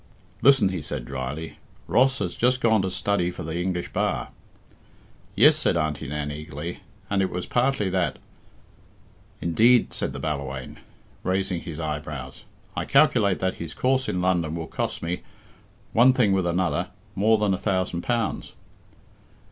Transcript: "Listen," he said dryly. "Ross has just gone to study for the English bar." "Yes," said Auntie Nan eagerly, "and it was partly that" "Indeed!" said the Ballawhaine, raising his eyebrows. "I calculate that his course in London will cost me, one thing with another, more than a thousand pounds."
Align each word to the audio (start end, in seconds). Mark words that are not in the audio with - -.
"Listen," 0.41 0.69
he 0.69 0.81
said 0.81 1.05
dryly. 1.05 1.59
"Ross 1.87 2.17
has 2.17 2.33
just 2.33 2.59
gone 2.59 2.81
to 2.81 2.89
study 2.89 3.29
for 3.29 3.43
the 3.43 3.59
English 3.61 3.93
bar." 3.93 4.29
"Yes," 5.35 5.55
said 5.55 5.77
Auntie 5.77 6.07
Nan 6.07 6.31
eagerly, 6.31 6.79
"and 7.07 7.21
it 7.21 7.29
was 7.29 7.45
partly 7.45 7.87
that" 7.91 8.17
"Indeed!" 9.43 9.93
said 9.93 10.11
the 10.13 10.19
Ballawhaine, 10.19 10.79
raising 11.23 11.61
his 11.61 11.79
eyebrows. 11.79 12.45
"I 12.75 12.83
calculate 12.85 13.37
that 13.41 13.57
his 13.61 13.75
course 13.75 14.09
in 14.09 14.21
London 14.21 14.55
will 14.55 14.65
cost 14.65 15.03
me, 15.03 15.21
one 15.93 16.13
thing 16.13 16.33
with 16.33 16.47
another, 16.47 16.87
more 17.13 17.37
than 17.37 17.53
a 17.53 17.57
thousand 17.59 18.01
pounds." 18.01 18.53